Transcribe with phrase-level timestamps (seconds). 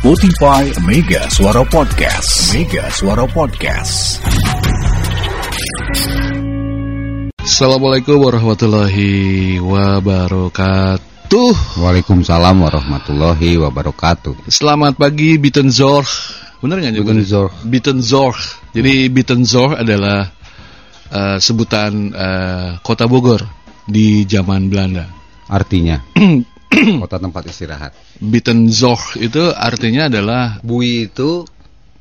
[0.00, 2.56] Spotify Mega Suara Podcast.
[2.56, 4.24] Mega Suara Podcast.
[7.44, 11.52] Assalamualaikum warahmatullahi wabarakatuh.
[11.84, 14.48] Waalaikumsalam warahmatullahi wabarakatuh.
[14.48, 16.08] Selamat pagi Bittenzorg.
[16.64, 17.04] Benar nggak?
[17.04, 17.52] Bittenzorg.
[17.68, 18.40] Bittenzorg.
[18.72, 20.32] Jadi Bittenzorg adalah
[21.12, 23.44] eh, sebutan eh, kota Bogor
[23.84, 25.04] di zaman Belanda.
[25.52, 26.00] Artinya
[27.02, 27.92] kota tempat istirahat.
[28.22, 31.44] Bittenzorg itu artinya adalah Bui itu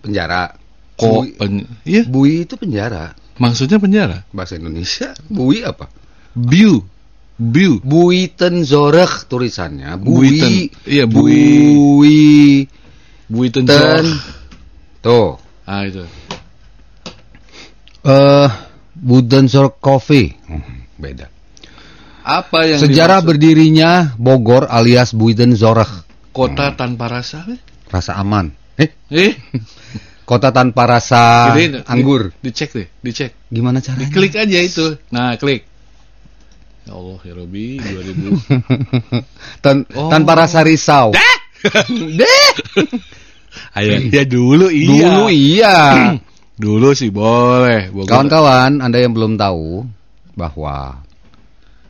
[0.02, 0.54] penjara.
[1.00, 3.16] ko Bui, pen, iya, bui itu penjara.
[3.40, 4.28] maksudnya penjara.
[4.36, 5.88] Bahasa Indonesia bui apa?
[6.36, 6.84] Biu.
[7.40, 7.80] Biu.
[7.80, 9.96] Buitenzorg tulisannya.
[9.96, 10.44] Buiten.
[10.44, 10.76] Bui.
[10.84, 11.40] Iya, bui.
[11.72, 12.20] Bui.
[13.32, 14.04] Bittenzorg.
[14.04, 14.08] Ten.
[15.00, 15.40] Tuh.
[15.64, 16.04] Ah itu.
[18.04, 18.50] Eh
[19.00, 20.36] Budenzorg Coffee.
[20.52, 21.32] Hmm, beda.
[22.22, 25.88] Apa yang Sejarah dimaksud berdirinya Bogor alias Buitenzorg.
[26.30, 27.44] kota tanpa rasa?
[27.90, 28.54] Rasa aman.
[28.78, 29.34] Eh, Eh,
[30.30, 32.32] kota tanpa rasa Gedein, anggur.
[32.40, 33.32] Di, dicek deh, dicek.
[33.50, 34.08] Gimana caranya?
[34.08, 34.96] Diklik aja itu.
[35.10, 35.66] Nah, klik.
[36.86, 38.40] Ya Allah, ya Robi, 2000.
[39.66, 40.08] Tan- Oh.
[40.10, 41.12] Tanpa rasa risau.
[43.76, 44.88] Ayo, ya dulu iya.
[44.88, 45.76] Dulu iya.
[46.60, 47.88] Dulu sih boleh.
[48.04, 49.88] Kawan-kawan, Anda yang belum tahu
[50.36, 51.00] bahwa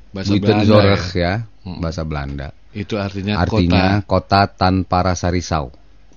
[0.10, 1.22] Bahasa Buitenzorg Belanda ya.
[1.22, 1.34] ya,
[1.78, 2.48] bahasa Belanda.
[2.70, 4.46] Itu artinya, Artinya kota.
[4.48, 5.70] kota tanpa rasa risau.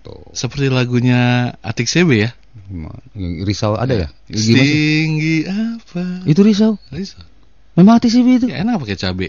[0.02, 0.32] Tuh.
[0.32, 2.30] Seperti lagunya Atik CB ya.
[3.44, 4.08] Risau ada ya?
[4.28, 4.52] Sih?
[4.56, 6.24] Setinggi apa?
[6.24, 6.76] Itu risau.
[6.88, 7.24] Risol.
[7.72, 8.48] Memang hati sih itu.
[8.48, 9.28] Ya, enak pakai cabe.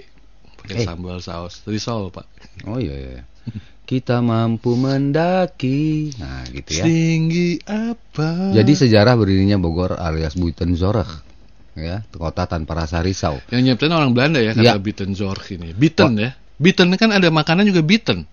[0.59, 0.85] Pakai Eh.
[0.87, 1.63] sambal saus.
[1.63, 2.27] Risol, Pak.
[2.67, 3.23] Oh iya iya.
[3.83, 6.11] Kita mampu mendaki.
[6.19, 6.83] Nah, gitu ya.
[6.83, 8.51] Setinggi apa?
[8.55, 11.07] Jadi sejarah berdirinya Bogor alias Buitenzorg.
[11.73, 13.41] Ya, kota tanpa rasa risau.
[13.49, 14.77] Yang nyiptain orang Belanda ya Ya.
[14.77, 15.73] kata Bittenzorg ini.
[15.73, 16.37] Bitten ya.
[16.61, 18.29] Bitten kan ada makanan juga bitten.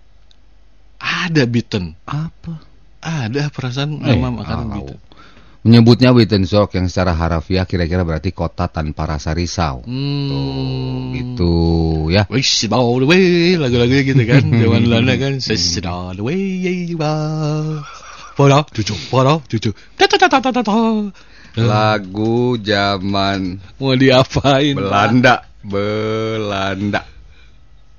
[1.01, 1.97] Ada bitten.
[2.05, 2.61] Apa?
[3.01, 4.77] Ada perasaan Eh, nama makanan tahu.
[4.93, 4.97] bitten.
[5.61, 9.85] Menyebutnya Buitenzorg yang secara harafiah kira-kira berarti kota tanpa rasa risau.
[9.85, 11.13] Hmm.
[11.13, 11.53] Gitu
[12.09, 12.25] ya.
[12.33, 16.97] Wish all the way lagu-lagunya gitu kan zaman Belanda kan Wish all the way
[18.33, 20.73] Pada cucu pada cucu ta ta ta ta ta ta
[21.51, 27.01] Lagu zaman mau diapain Belanda, Belanda.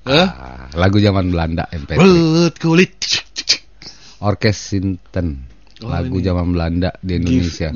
[0.03, 0.27] Hah?
[0.27, 1.95] Ah, lagu zaman Belanda MP3.
[1.95, 2.97] Belut kulit
[4.19, 5.47] Orkes Sinten.
[5.83, 6.23] Oh, Lagu ini.
[6.23, 7.69] zaman Belanda di Indonesia.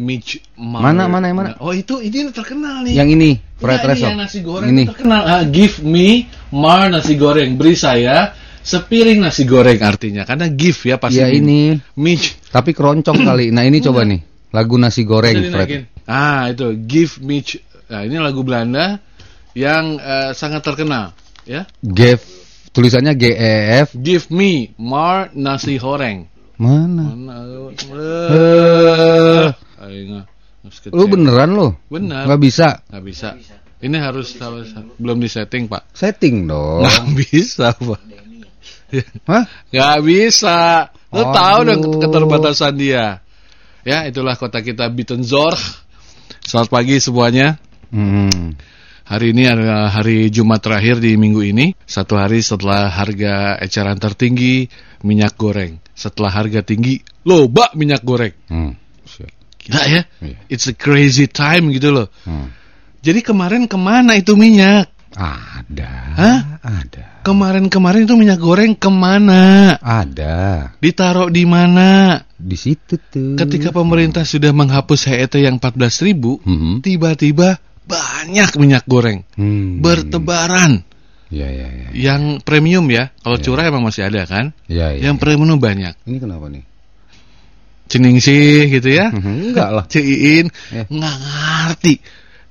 [0.56, 1.50] Mana, mana, yang mana?
[1.60, 4.04] Oh itu ini terkenal nih Yang ini, Fried fried rice.
[4.08, 4.84] yang nasi goreng Ini.
[4.88, 5.22] terkenal.
[5.28, 7.60] Ah, give me mar nasi goreng.
[7.60, 8.32] Beri saya
[8.64, 10.24] sepiring nasi goreng artinya.
[10.24, 11.20] Karena give ya pasti.
[11.20, 12.40] Ya ini, Mich.
[12.48, 13.52] tapi keroncong kali.
[13.52, 14.24] Nah, ini coba nih.
[14.56, 15.86] Lagu nasi goreng dinaikin.
[16.08, 17.44] Ah itu give me.
[17.44, 19.00] ch- Nah ini lagu Belanda
[19.56, 21.16] yang eh, sangat terkenal.
[21.48, 21.64] Ya.
[21.80, 22.20] GF
[22.72, 23.96] tulisannya GEF.
[23.96, 26.28] Give me mar nasi goreng.
[26.58, 27.14] Mana?
[27.16, 27.38] Mana?
[29.78, 31.68] Harus lu beneran lu?
[31.88, 32.28] Benar.
[32.28, 32.68] Nggak bisa.
[32.92, 33.30] Nggak bisa.
[33.78, 35.86] Ini harus harus belum disetting pak.
[35.94, 36.84] Setting dong.
[36.84, 38.02] Nggak bisa pak.
[39.28, 39.44] Hah?
[39.68, 40.88] Gak bisa.
[41.12, 41.36] Lo Aduh.
[41.36, 43.20] tahu dong keterbatasan dia.
[43.88, 45.56] Ya, itulah kota kita Bittenzorg.
[46.44, 47.56] Selamat pagi semuanya.
[47.88, 48.52] Hmm.
[49.08, 51.72] Hari ini adalah hari Jumat terakhir di minggu ini.
[51.88, 54.68] Satu hari setelah harga eceran tertinggi
[55.08, 55.80] minyak goreng.
[55.96, 58.36] Setelah harga tinggi, loba minyak goreng.
[58.52, 58.76] Hmm.
[59.56, 60.04] Gila ya.
[60.20, 60.38] Iya.
[60.52, 62.12] It's a crazy time gitu loh.
[62.28, 62.52] Hmm.
[63.00, 64.92] Jadi kemarin ke mana itu minyak?
[65.16, 65.92] Ada.
[66.20, 66.40] Hah?
[66.60, 67.17] Ada.
[67.28, 69.76] Kemarin-kemarin itu minyak goreng ke mana?
[69.84, 70.72] Ada.
[70.80, 72.24] Ditaruh di mana?
[72.40, 73.36] Di situ tuh.
[73.36, 76.80] Ketika pemerintah sudah menghapus HET yang 14.000 ribu, Hmm.
[76.80, 79.84] tiba-tiba banyak minyak goreng Hmm.
[79.84, 80.88] bertebaran.
[81.28, 81.88] Ya ya ya.
[81.92, 83.44] Yang premium ya, kalau Ya.
[83.44, 84.56] curah emang masih ada kan?
[84.72, 85.12] Ya ya.
[85.12, 86.00] Yang premium banyak.
[86.08, 86.64] Ini kenapa nih?
[87.92, 89.12] Ceningsih gitu ya.
[89.12, 89.84] Enggak lah.
[89.92, 90.88] Ciin Ya.
[90.88, 91.94] nggak ngerti.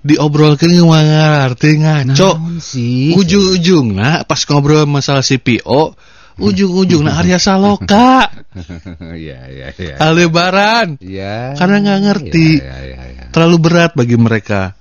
[0.06, 2.30] Diobrolkan nggak ngerti ngaco.
[2.62, 3.18] Sih?
[3.18, 5.98] Ujung-ujung nah pas ngobrol masalah CPO,
[6.38, 8.30] ujung-ujung nah Arya Saloka,
[9.22, 9.94] Iya iya iya.
[10.00, 10.96] Aldebaran.
[11.02, 11.56] Iya.
[11.58, 12.48] Karena nggak ngerti.
[12.62, 13.24] Iya iya iya.
[13.34, 14.72] Terlalu berat bagi mereka.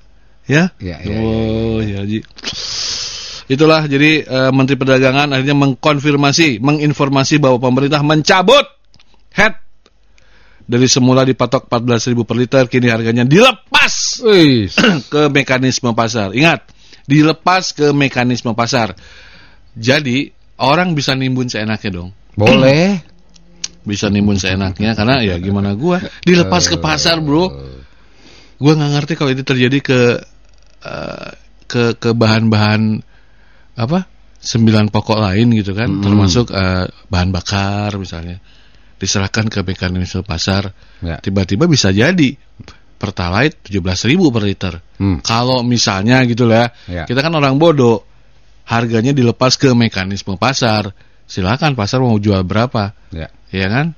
[0.46, 0.72] Ya?
[0.78, 1.18] Iya iya.
[1.20, 2.22] Oh, ya, Ji.
[3.46, 8.66] Itulah jadi eh, Menteri Perdagangan akhirnya mengkonfirmasi, menginformasi bahwa pemerintah mencabut
[9.38, 9.65] head
[10.66, 14.70] dari semula dipatok 14.000 per liter kini harganya dilepas Wih.
[15.14, 16.34] ke mekanisme pasar.
[16.34, 16.66] Ingat,
[17.06, 18.98] dilepas ke mekanisme pasar.
[19.78, 22.10] Jadi orang bisa nimbun seenaknya dong.
[22.40, 23.00] Boleh.
[23.86, 27.46] Bisa nimbun seenaknya karena ya gimana gua dilepas ke pasar, Bro.
[28.58, 30.02] Gua nggak ngerti kalau itu terjadi ke
[30.82, 31.32] eh,
[31.70, 33.06] ke ke bahan-bahan
[33.78, 34.10] apa?
[34.46, 36.06] sembilan pokok lain gitu kan, Mm-mm.
[36.06, 38.38] termasuk eh, bahan bakar misalnya.
[38.96, 40.72] Diserahkan ke mekanisme pasar,
[41.04, 41.20] Ya.
[41.20, 42.36] tiba-tiba bisa jadi
[42.96, 44.74] pertalite 17.000 per liter.
[44.98, 45.20] Hmm.
[45.20, 47.04] Kalau misalnya gitu lah, Ya.
[47.04, 48.08] kita kan orang bodoh,
[48.66, 50.96] harganya dilepas ke mekanisme pasar,
[51.28, 53.28] silakan pasar mau jual berapa, Ya.
[53.52, 53.94] ya kan?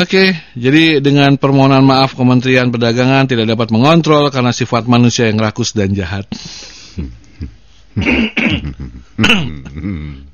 [0.00, 5.76] Oke, jadi dengan permohonan maaf Kementerian Perdagangan tidak dapat mengontrol karena sifat manusia yang rakus
[5.76, 6.24] dan jahat.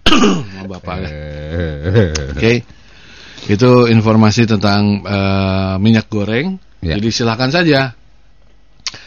[0.70, 1.10] Bapak ya.
[2.36, 2.52] Oke,
[3.46, 6.58] itu informasi tentang eh, minyak goreng.
[6.82, 6.98] Ya.
[6.98, 7.94] Jadi silakan saja.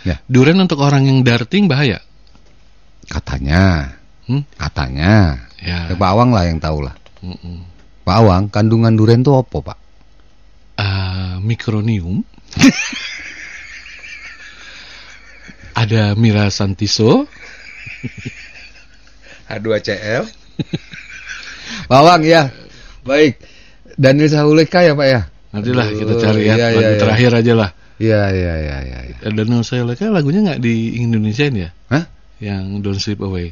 [0.04, 0.16] Ya.
[0.28, 2.00] Duren untuk orang yang darting bahaya.
[3.10, 3.96] Katanya,
[4.30, 4.46] Hmm?
[4.62, 5.42] katanya.
[5.58, 5.90] Ya.
[5.90, 6.94] Ya, Pak Awang lah yang tahu lah.
[7.26, 7.66] Mm-mm.
[8.06, 9.78] Pak Awang, kandungan duren itu apa, Pak?
[10.78, 12.22] Eh, mikronium.
[15.80, 17.26] Ada mirasantiso.
[19.50, 20.24] H2CL.
[21.90, 22.54] Pak Awang ya.
[23.02, 23.42] Baik.
[24.00, 25.22] Daniel Sahuleka ya, Pak ya?
[25.52, 27.00] Nantilah Aduh, kita cari ya, iya, lagu iya, iya.
[27.02, 27.70] terakhir aja lah.
[28.00, 29.00] Iya, iya, iya, iya.
[29.12, 29.18] iya.
[29.20, 31.70] Eh, Daniel Sayoleka lagunya nggak di Indonesiain ya?
[31.92, 32.08] Hah?
[32.40, 33.52] Yang Don't Sleep Away.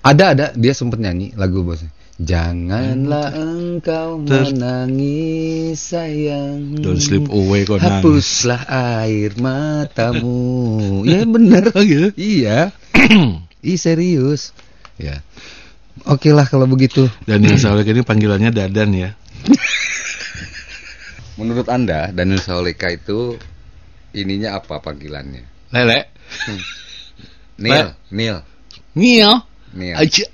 [0.00, 0.46] Ada, ada.
[0.56, 1.92] Dia sempet nyanyi lagu bosnya.
[2.16, 7.92] Janganlah engkau Ter- menangis sayang Don't Sleep Away kok nangis.
[8.00, 8.62] Hapuslah
[9.04, 12.16] air matamu Ya bener Oh gitu?
[12.16, 12.72] Iya
[13.60, 14.56] Ih serius
[14.96, 15.20] Ya
[16.08, 19.12] Oke lah kalau begitu Daniel Sayoleka ini panggilannya Dadan ya.
[21.38, 23.36] Menurut anda Daniel Sauleka itu
[24.16, 25.44] Ininya apa panggilannya?
[25.76, 26.08] Lele.
[27.60, 28.38] Neil Neil
[28.96, 29.36] Mio.
[29.76, 30.26] Neil Aja.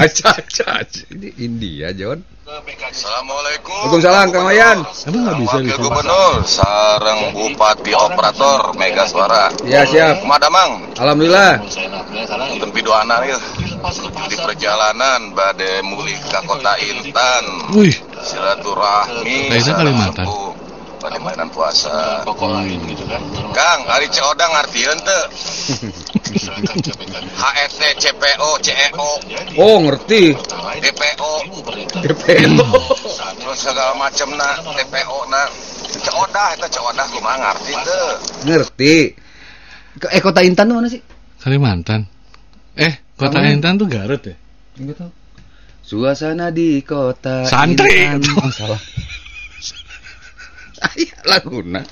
[0.00, 1.00] Aca aca aca.
[1.14, 3.72] Ini India John Assalamualaikum.
[3.88, 5.80] Waalaikumsalam Kang Mayan Emang nggak bisa Wakil gitu?
[5.88, 9.48] Gubernur sareng Bupati Operator Mega Suara.
[9.64, 11.64] Ya siap Kumadamang, Alhamdulillah
[12.60, 13.38] tempi doana ieu.
[14.28, 17.44] Di perjalanan bade muli ka kota Intan.
[17.76, 17.92] Wih,
[18.24, 20.26] Silaturahmi Daerah Kalimantan.
[21.04, 22.24] Sareng bade mainan puasa.
[23.52, 25.22] Kang, ari Ceodang ngartieun teu?
[27.34, 29.08] HST, CPO, CEO,
[29.60, 30.32] Oh ngerti
[30.80, 31.32] DPO,
[32.00, 32.64] DPO
[33.36, 35.42] terus segala macem na DPO na.
[35.94, 38.06] Ceodah eta ceodah kumaha ngarti teu?
[38.44, 38.94] Ngerti
[39.94, 40.98] Ke- Eh kota Intan tuh mana sih?
[41.38, 42.02] Kalimantan.
[42.74, 44.34] Eh, kota Kamu- Intan tuh Garut ya?
[44.74, 45.10] Enggak tahu.
[45.84, 48.10] Suasana di kota Santri.
[48.10, 48.24] Intan.
[48.42, 48.80] Oh, salah.
[51.30, 51.82] Laguna.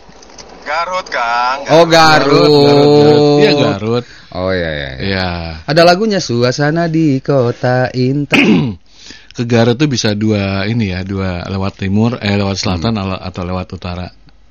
[0.62, 1.66] Garut, Kang.
[1.74, 3.42] Oh, Garut.
[3.42, 4.04] Iya Garut.
[4.32, 4.90] Oh iya iya.
[4.96, 5.02] iya.
[5.02, 5.28] Iya.
[5.66, 8.78] Ada lagunya Suasana di kota Intan.
[9.36, 13.42] Ke Garut tuh bisa dua ini ya, dua lewat timur, eh lewat selatan ala- atau
[13.42, 14.06] lewat utara.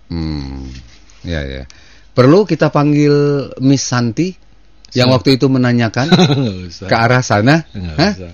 [0.09, 0.67] hmm.
[1.21, 1.63] Iya iya.
[2.11, 3.13] Perlu kita panggil
[3.61, 4.33] Miss Santi
[4.91, 5.15] yang Siap.
[5.21, 6.11] waktu itu menanyakan
[6.91, 7.63] ke arah sana?
[7.71, 8.11] Hah?
[8.17, 8.33] usah.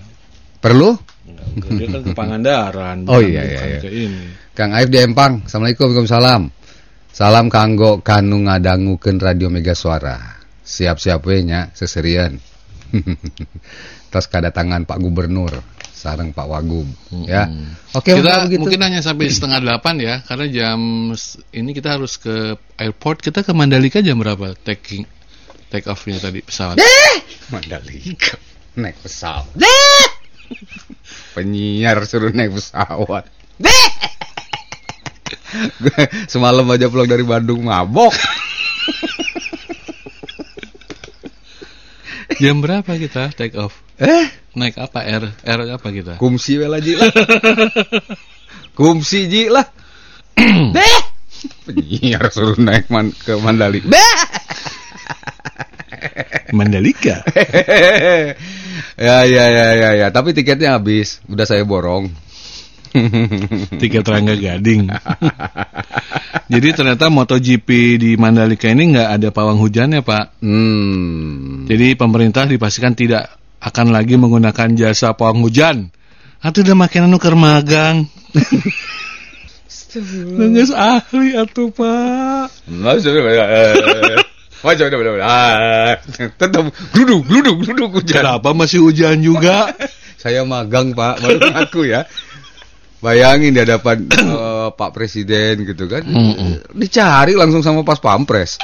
[0.58, 0.96] Perlu?
[1.34, 1.72] Nggak usah.
[1.76, 2.98] Dia kan ke Pangandaran.
[3.08, 3.80] Oh, iya, iya, iya.
[3.82, 4.32] Ke ini.
[4.56, 5.44] Kang Aif di Empang.
[5.44, 6.42] Assalamualaikum Waalaikumsalam.
[7.12, 10.38] Salam kanggo kanu ngadangukeun Radio Mega Suara.
[10.62, 12.38] Siap-siap we nya seserian.
[14.12, 16.86] Tas kedatangan Pak Gubernur sareng Pak Wagub
[17.26, 17.50] ya.
[17.98, 18.62] Oke, kita kalau begitu.
[18.62, 20.78] mungkin hanya sampai setengah delapan ya, karena jam
[21.50, 23.18] ini kita harus ke airport.
[23.18, 24.54] Kita ke Mandalika jam berapa?
[24.62, 25.02] Taking
[25.74, 26.78] take off-nya tadi pesawat.
[27.50, 28.38] Mandalika
[28.78, 29.58] naik pesawat.
[31.36, 33.24] Penyiar suruh naik pesawat.
[35.78, 35.92] Gue
[36.32, 38.12] Semalam aja pulang dari Bandung mabok.
[42.38, 43.82] Jam berapa kita take off?
[43.98, 45.02] Eh, Naik apa?
[45.02, 46.22] R R apa kita?
[46.22, 47.10] kumsi we lah Ji lah.
[48.78, 49.66] kumsi Ji lah.
[50.74, 51.00] Beh.
[51.66, 53.90] Penyiar suruh naik man ke Mandalika.
[56.54, 57.26] Mandalika.
[58.96, 61.22] Ya ya ya ya ya, tapi tiketnya habis.
[61.26, 62.10] Udah saya borong.
[63.80, 64.88] Tiket Rangga Gading.
[66.52, 67.68] Jadi ternyata MotoGP
[68.00, 70.40] di Mandalika ini nggak ada pawang hujannya, Pak.
[70.40, 71.68] Hmm.
[71.68, 73.28] Jadi pemerintah dipastikan tidak
[73.60, 75.92] akan lagi menggunakan jasa pawang hujan.
[76.40, 78.06] Atau udah makin anu keur magang.
[80.38, 82.46] Nggak ahli atuh, Pak.
[84.58, 85.14] Wajah udah udah
[86.34, 88.26] Tetap gluduk gluduk gluduk hujan.
[88.26, 89.70] Kenapa masih hujan juga?
[90.22, 92.02] Saya magang Pak, baru ngaku ya.
[92.98, 96.02] Bayangin di hadapan eh, Pak Presiden gitu kan.
[96.74, 98.58] Dicari langsung sama pas pampres.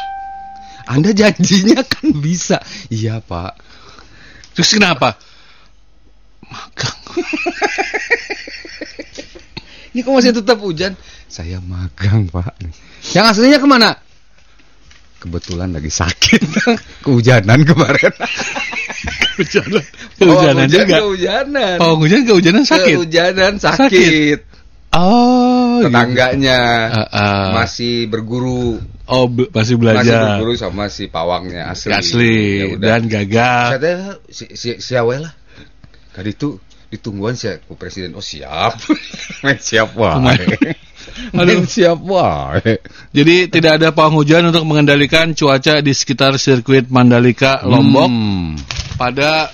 [0.91, 2.59] Anda janjinya kan bisa.
[2.91, 3.55] Iya Pak.
[4.59, 5.15] Terus kenapa?
[6.51, 6.99] Magang.
[9.95, 10.99] Ini kok masih tetap hujan?
[11.31, 12.59] Saya magang Pak.
[13.15, 14.04] Yang aslinya ke mana?
[15.25, 16.43] Kebetulan lagi sakit.
[17.05, 18.13] Kehujanan kemarin.
[19.41, 19.81] Hujanan.
[19.81, 20.97] Oh, Kehujanan hujan, juga.
[21.01, 21.77] Kehujanan.
[21.81, 22.95] Pawang hujan kehujanan sakit.
[22.95, 24.39] Kehujanan sakit.
[24.95, 25.91] Oh, gitu.
[25.91, 27.47] tetangganya Ah, ah.
[27.59, 28.79] masih berguru
[29.11, 30.39] Oh, be- masih masih belajar.
[30.39, 31.91] berguru sama si pawangnya asli.
[31.91, 33.67] Asli Ya dan gagal.
[33.75, 33.93] Saya
[34.31, 35.35] si si si awe lah.
[36.15, 36.63] Kali itu
[36.95, 38.15] ditungguan si ku presiden.
[38.15, 38.79] Oh siap.
[39.43, 40.39] Men siap wae.
[41.39, 41.59] Aduh.
[41.59, 42.79] Men siap wae.
[43.11, 48.55] Jadi tidak ada pawang hujan untuk mengendalikan cuaca di sekitar sirkuit Mandalika Lombok Hmm.
[48.95, 49.51] pada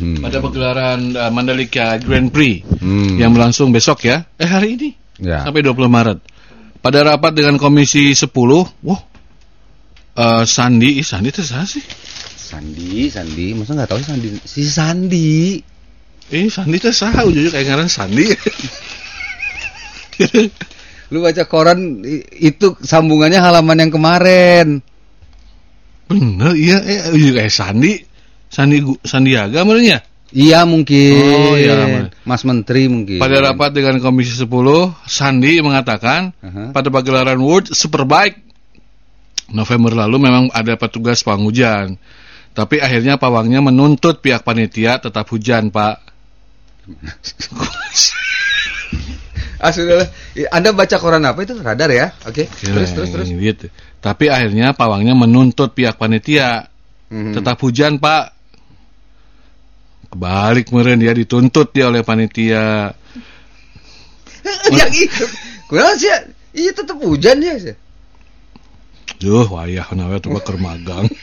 [0.00, 0.16] Hmm.
[0.24, 3.20] pada pegelaran uh, Mandalika Grand Prix Hmm.
[3.20, 4.24] yang berlangsung besok ya.
[4.40, 4.90] Eh hari ini
[5.20, 5.44] Ya.
[5.44, 6.18] sampai 20 Maret.
[6.80, 9.00] Pada rapat dengan Komisi 10, wah
[10.16, 11.84] eh, Sandi, Sandi itu siapa sih?
[12.40, 14.28] Sandi, Sandi, masa nggak tahu Sandi?
[14.42, 15.60] Si Sandi.
[16.30, 17.26] Eh, Sandi itu siapa?
[17.26, 18.26] Ujung kayak ngaran Sandi.
[21.10, 22.06] Lu baca koran
[22.38, 24.66] itu sambungannya halaman yang kemarin.
[26.06, 27.98] Bener, iya, eh, ujung kayak Sandi.
[28.50, 30.06] Sandi Sandiaga menurutnya.
[30.30, 31.18] Iya mungkin.
[31.18, 32.06] Oh, iya.
[32.22, 33.18] Mas Menteri mungkin.
[33.18, 34.46] Pada rapat dengan Komisi 10,
[35.10, 36.70] Sandi mengatakan Aha.
[36.70, 38.38] pada pagelaran World Superbike
[39.50, 41.98] November lalu memang ada petugas pawang hujan.
[42.54, 46.09] Tapi akhirnya pawangnya menuntut pihak panitia tetap hujan, Pak.
[49.60, 50.08] Ah sudah lah.
[50.56, 51.52] Anda baca koran apa itu?
[51.60, 52.16] Radar ya?
[52.24, 52.48] Oke.
[52.48, 53.28] Terus terus terus.
[53.28, 53.68] Gitu.
[54.00, 56.64] Tapi akhirnya pawangnya menuntut pihak panitia
[57.10, 57.34] Mhm.
[57.36, 58.32] tetap hujan, Pak.
[60.10, 62.94] Kebalik meren dia dituntut dia oleh panitia.
[64.80, 65.24] yang itu.
[65.68, 66.08] Kunaon sih?
[66.56, 67.54] Iya tetap hujan ya.
[67.60, 67.76] sih.
[69.20, 71.04] Duh, wayah nawe tuh keur magang.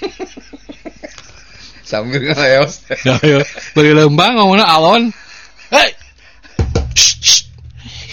[1.88, 2.83] Sambil ngeleos.
[3.07, 3.39] Ya, ayo.
[3.74, 5.09] Beri lembang ngomongnya alon.
[5.71, 5.89] Hei.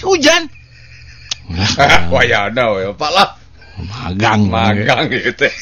[0.02, 0.42] Hujan.
[1.76, 3.36] Ah, wah, Wayana we, Pak lah.
[3.76, 4.48] Magang.
[4.48, 5.52] Magang gitu teh.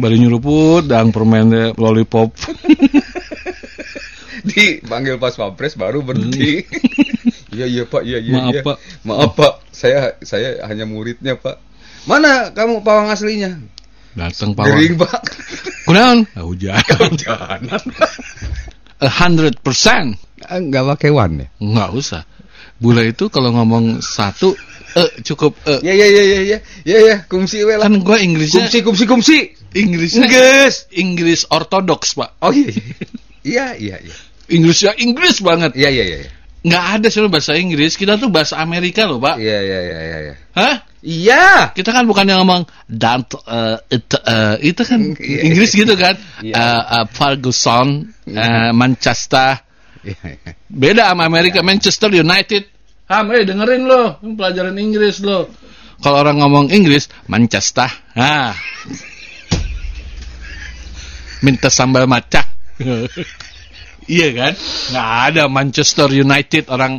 [0.00, 2.32] Bari nyuruput dan permen lollipop.
[4.40, 6.64] Di Dipanggil pas pampres baru berhenti.
[6.64, 6.64] Iya.
[7.60, 8.34] iya iya Pak, iya iya.
[8.40, 8.62] Maaf ya.
[8.64, 8.76] Pak.
[9.04, 11.60] Maaf Pak, saya saya hanya muridnya Pak.
[12.08, 13.60] Mana kamu pawang aslinya?
[14.16, 14.80] Datang pawang.
[14.80, 15.20] Gering Pak.
[15.84, 16.24] Kunaon?
[16.24, 16.80] Nah, hujan.
[19.08, 19.58] 100%
[20.46, 21.48] eh, nggak pakai one ya?
[21.58, 22.22] Nggak usah.
[22.82, 24.54] Bule itu kalau ngomong satu
[24.92, 26.58] eh cukup eh ya ya ya ya ya.
[26.84, 27.86] Ya ya kumsi we lah.
[27.86, 29.38] Kan gue Inggrisnya kumsi kumsi kumsi.
[29.72, 32.36] Inggrisnya Inggris Inggris ortodoks pak.
[32.42, 32.70] Oh iya.
[33.42, 34.16] Iya iya iya.
[34.52, 35.74] Inggrisnya Inggris banget.
[35.78, 36.18] Iya iya iya.
[36.26, 36.32] iya.
[36.62, 37.98] Nggak ada sebenarnya bahasa Inggris.
[37.98, 39.34] Kita tuh bahasa Amerika loh, Pak.
[39.42, 40.34] Iya iya iya iya iya.
[40.54, 40.74] Hah?
[41.02, 41.74] Iya.
[41.74, 43.26] Kita kan bukan yang ngomong dan
[43.90, 45.40] itu, eh, itu kan Iya.
[45.50, 46.14] Inggris gitu kan.
[46.38, 46.54] Iya.
[46.54, 49.58] Eh, eh, Ferguson, eh, Manchester.
[50.06, 50.52] Iya iya.
[50.70, 52.70] Beda sama Amerika, Manchester United.
[53.10, 55.50] Ham, eh dengerin lo, pelajaran Inggris lo.
[55.98, 57.90] Kalau orang ngomong Inggris, Manchester.
[58.14, 58.54] Nah.
[61.42, 62.46] Minta sambal macak.
[64.06, 64.52] iya kan?
[64.92, 66.98] Nggak ada Manchester United orang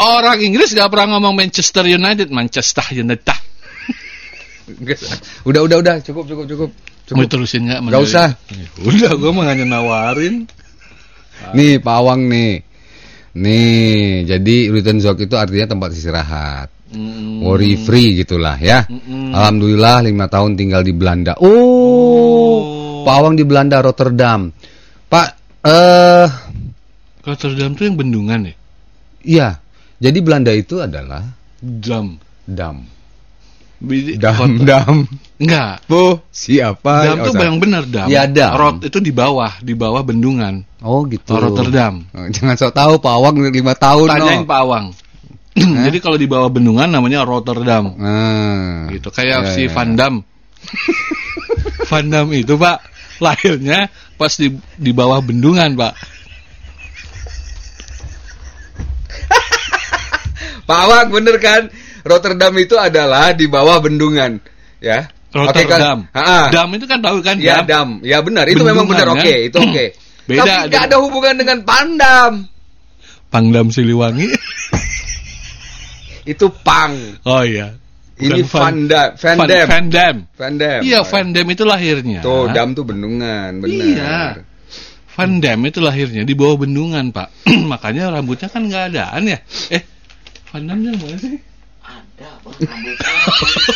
[0.00, 3.38] orang Inggris nggak pernah ngomong Manchester United, Manchester United.
[5.44, 6.70] Udah udah udah cukup cukup cukup.
[7.12, 7.36] Mau Cukup.
[7.36, 7.80] terusin nggak?
[7.84, 8.28] Nggak usah.
[8.80, 10.48] Udah, gue mah hanya nawarin.
[11.52, 12.64] Nih pawang nih.
[13.36, 16.68] Nih, jadi Rutan Zok itu artinya tempat istirahat.
[16.94, 18.88] Mm, Worry free gitulah ya.
[18.88, 19.36] Mm-mm.
[19.36, 21.36] Alhamdulillah lima tahun tinggal di Belanda.
[21.44, 24.48] Oh, pawang di Belanda Rotterdam.
[25.10, 26.26] Pak, eh,
[27.20, 28.54] Rotterdam tuh yang bendungan ya?
[29.22, 29.48] iya.
[29.94, 31.24] Jadi Belanda itu adalah
[31.58, 32.20] Dam.
[32.44, 32.84] dam.
[33.80, 34.94] Bidi- Dam, kota- dam.
[35.34, 35.80] Enggak.
[35.86, 37.04] Bu, siapa?
[37.04, 38.04] Dam tuh Oh, yang benar dam.
[38.06, 38.52] Iya, dam.
[38.52, 40.60] Rot itu di bawah, di bawah bendungan.
[40.80, 41.32] Oh gitu.
[41.32, 42.04] Rotterdam.
[42.12, 44.08] Oh, Jangan sok tahu pawang lima tahun.
[44.08, 44.48] Tanyain no.
[44.48, 44.86] pawang.
[45.54, 47.94] Jadi kalau di bawah bendungan namanya Rotterdam.
[47.94, 49.72] Nah, Gitu kayak Ya, si ya.
[49.72, 50.14] Van Dam.
[51.88, 52.78] Van Dam itu, Pak,
[53.20, 55.94] lahirnya pas di di bawah bendungan, Pak.
[60.68, 61.68] Pawang bener kan?
[62.04, 64.40] Rotterdam itu adalah di bawah bendungan,
[64.80, 65.08] ya.
[65.34, 66.06] Rotterdam.
[66.12, 66.14] kan?
[66.14, 66.52] Ha-ha.
[66.52, 67.66] Dam itu kan tahu kan Ya dam?
[67.66, 69.18] dam, ya benar itu memang benar.
[69.18, 69.48] Oke, kan?
[69.50, 69.84] itu oke.
[70.24, 72.48] Beda, Tapi nggak ada hubungan dengan pandam.
[73.28, 74.24] Pangdam Siliwangi.
[76.32, 76.96] Itu pang.
[77.28, 77.76] Oh iya.
[78.14, 79.66] Ini Van Van Van, Dam.
[79.66, 80.16] Van Dam.
[80.38, 80.80] Van Dam.
[80.86, 82.20] Iya, Oh, Van Dam itu lahirnya.
[82.22, 83.74] Tuh, dam tuh bendungan, benar.
[83.74, 84.18] Iya.
[85.14, 87.28] Van Dam itu lahirnya di bawah bendungan, Pak.
[87.70, 89.38] Makanya rambutnya kan nggak adaan ya.
[89.70, 89.82] Eh,
[90.50, 91.38] Van Dam yang mana sih?
[91.82, 92.70] Ada rambutnya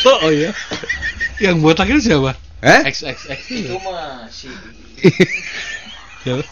[0.22, 0.50] oh iya.
[1.38, 2.34] Yang botak itu siapa?
[2.62, 2.80] Eh?
[2.90, 4.50] XXX itu mah si
[6.18, 6.42] Siapa?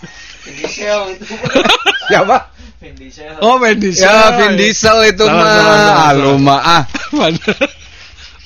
[0.47, 1.25] Vin Diesel itu
[2.11, 2.37] Siapa?
[2.79, 4.07] Vin Diesel Oh, Vin Diesel.
[4.07, 5.43] Ya, Vin Diesel itu mah.
[5.43, 6.83] salah, Ah.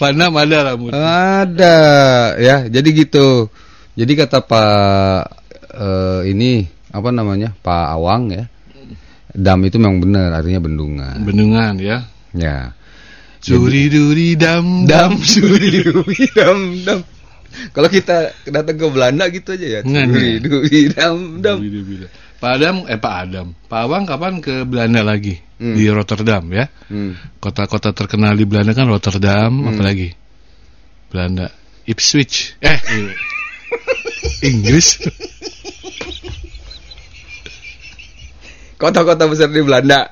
[0.01, 0.97] Dam ada rambut.
[0.97, 1.79] Ada
[2.41, 3.53] ya, jadi gitu.
[3.93, 5.21] Jadi kata Pak
[5.77, 8.45] eh, ini apa namanya Pak Awang ya,
[9.37, 11.17] Dam itu memang benar artinya bendungan.
[11.21, 12.09] Bendungan ya.
[12.33, 12.73] Ya.
[13.41, 17.01] Suri duri dam dam suri duri dam dam.
[17.75, 19.81] Kalau kita datang ke Belanda gitu aja ya.
[19.83, 20.07] Enggak,
[20.45, 21.59] Duri dam dam.
[22.41, 25.37] Pak Adam, eh Pak Adam, Pak Awang kapan ke Belanda lagi?
[25.61, 25.77] Hmm.
[25.77, 26.65] Di Rotterdam ya.
[26.89, 27.13] Hmm.
[27.37, 29.69] Kota-kota terkenal di Belanda kan Rotterdam, Hmm.
[29.77, 30.09] apalagi
[31.13, 31.53] Belanda,
[31.85, 32.57] Ipswich.
[32.65, 33.13] Eh, iya.
[34.49, 34.97] Inggris.
[38.81, 40.09] Kota-kota besar di Belanda.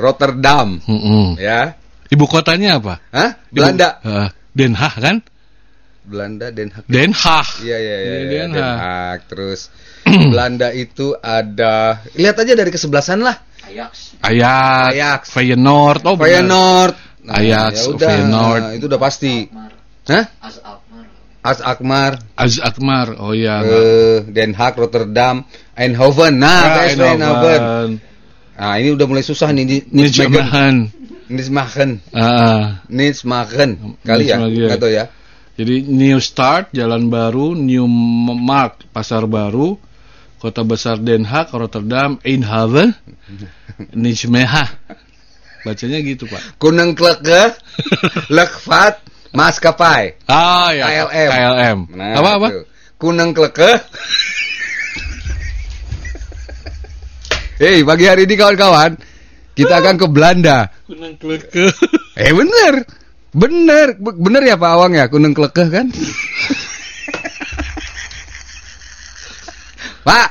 [0.00, 1.36] Rotterdam, Mm-mm.
[1.36, 1.76] ya.
[2.08, 3.04] Ibu kotanya apa?
[3.12, 3.36] Hah?
[3.36, 3.88] Ibu- Belanda.
[4.00, 5.16] Eh, Den Haag kan?
[6.08, 6.84] Belanda Den Haag.
[6.88, 7.48] Den Haag.
[7.60, 7.96] Iya iya iya.
[8.00, 8.78] Iya, iya, Den Den Haag.
[8.80, 9.18] Haag.
[9.28, 9.60] Terus
[10.32, 13.36] Belanda itu ada lihat aja dari kesebelasan lah.
[13.70, 13.92] Ajax.
[14.20, 15.20] Ajax, Ajax.
[15.30, 16.16] Feyenoord, oh.
[16.18, 16.94] Feyenoord.
[17.30, 18.62] Ajax, ya udah, Feyenoord.
[18.76, 19.32] itu udah pasti.
[19.46, 19.70] Akmar.
[20.10, 20.24] Hah?
[20.42, 21.04] As Akmar.
[21.40, 23.62] As Akmar, Az Akmar, oh iya.
[23.62, 26.36] eh, Den Haag, Rotterdam, Eindhoven.
[26.36, 27.16] Nah, Ah, Eindhoven.
[27.16, 27.60] Eindhoven.
[28.60, 30.36] Nah, ini udah mulai susah nih di Nijmegen.
[30.36, 30.76] Nijmegen.
[31.32, 31.90] Nijmegen.
[32.12, 33.70] Ah, Nijmegen.
[34.04, 34.36] Kali ya?
[34.36, 35.04] Enggak tahu ya.
[35.56, 37.84] jadi New Start, Jalan Baru, New
[38.36, 39.80] Mark, Pasar Baru,
[40.40, 42.96] Kota Besar Den Haag, Rotterdam, Eindhoven,
[44.00, 44.68] Nijmegen.
[45.60, 46.56] Bacanya gitu, Pak.
[46.56, 47.52] Kuneng Kleke,
[48.36, 49.04] Lekvat,
[49.36, 50.16] Maskapai.
[50.24, 50.88] Ah, ya.
[50.88, 51.28] KLM.
[51.28, 51.78] KLM.
[51.92, 52.48] Nah, apa apa?
[52.48, 52.60] itu.
[52.96, 53.68] Kuneng Kleke.
[57.60, 58.96] Hei, pagi hari ini kawan-kawan,
[59.52, 60.72] kita akan ke Belanda.
[60.88, 61.68] Kunang Kleke.
[62.16, 62.88] Eh bener,
[63.36, 65.92] bener, Be- bener ya Pak Awang ya, Kuneng Kleke kan?
[70.00, 70.28] Pak,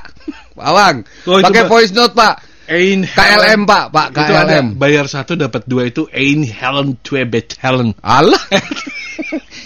[0.54, 0.96] Pak Awang,
[1.26, 1.70] Oh, pakai Pak.
[1.70, 2.36] voice note Pak.
[2.70, 4.66] Ein KLM Pak, Pak Itu ada KLM.
[4.78, 7.98] bayar satu dapat dua itu Ein Helen Twee Bet Helen.
[8.00, 8.38] Allah.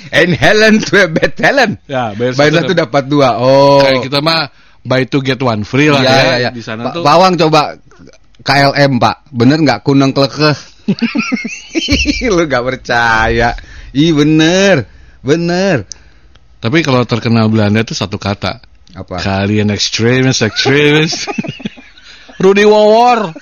[0.09, 1.77] And Helen to bet Helen.
[1.85, 3.37] Ya, bayar, Bayar satu dapat dua.
[3.37, 3.83] Oh.
[3.83, 4.47] Kayak kita mah
[4.81, 6.17] buy to get one free lah Iya, ya.
[6.17, 6.49] iya, iya.
[6.49, 7.75] Di sana Pak tuh Pawang coba
[8.39, 10.57] KLM Pak, bener nggak kuneng klekeh?
[12.29, 13.55] Lu nggak percaya?
[13.91, 14.87] Ih bener,
[15.19, 15.85] bener.
[16.57, 18.63] Tapi kalau terkenal Belanda itu satu kata.
[18.93, 19.17] Apa?
[19.17, 21.25] Kalian ekstremis, ekstremis.
[22.43, 23.33] Rudy Wawor.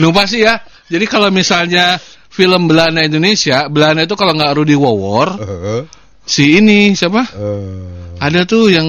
[0.00, 0.56] Lupa sih ya.
[0.88, 1.96] Jadi kalau misalnya
[2.28, 5.82] film Belanda Indonesia, Belanda itu kalau nggak Rudy Wawor, Eh,
[6.24, 7.22] si ini siapa?
[7.28, 8.16] eh.
[8.20, 8.88] Ada tuh yang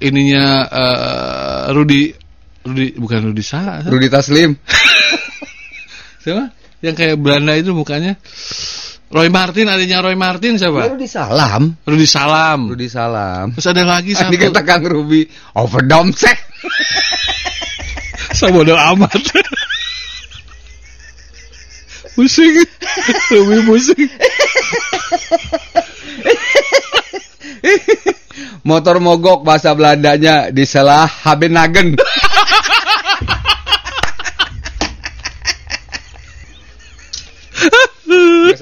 [0.00, 2.12] ininya eh, Rudy
[2.64, 4.52] Rudy bukan Rudy Sa Rudi Taslim.
[6.24, 6.52] siapa?
[6.84, 8.14] Yang kayak Belanda itu mukanya
[9.08, 10.92] Roy Martin adanya Roy Martin siapa?
[10.92, 11.72] Rudi Salam.
[11.80, 12.68] Rudy Salam.
[12.68, 13.56] Rudi Salam.
[13.56, 15.24] Terus ada lagi kata Kang Ruby,
[15.56, 16.36] overdomsek.
[18.36, 19.16] Sabodo amat.
[22.18, 22.54] pusing.
[23.32, 24.10] Lebih pusing.
[28.66, 31.96] Motor mogok bahasa Belandanya diselah Habenagen.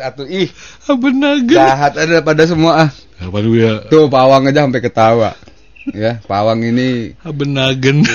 [0.07, 0.47] Satu ih
[0.87, 1.67] Benaga.
[1.67, 2.91] jahat ada pada semua ah.
[3.19, 3.83] Dulu ya?
[3.91, 5.35] Tuh Pawang aja sampai ketawa.
[5.91, 8.07] Ya, Pawang ini Benagen.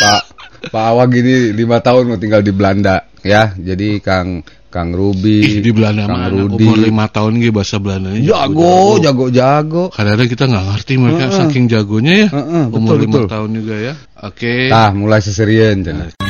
[0.00, 0.22] Pak
[0.72, 3.52] Pak Awang ini lima tahun mau tinggal di Belanda ya.
[3.52, 6.62] Jadi Kang Kang Ruby, Ih, di Belanda Kang mah anak Rudi.
[6.62, 9.84] umur lima tahun gitu bahasa Belandanya Jago, jago, jago.
[9.90, 11.36] Kadang-kadang kita nggak ngerti mereka Heeh.
[11.42, 12.28] saking jagonya ya.
[12.32, 13.28] Heeh, umur betul, lima betul.
[13.28, 13.94] tahun juga ya.
[14.24, 14.54] Oke.
[14.70, 16.29] Tah, mulai seserian cenah.